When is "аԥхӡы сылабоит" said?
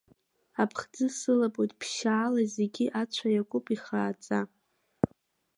0.61-1.71